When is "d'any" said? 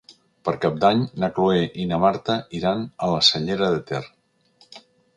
0.83-1.03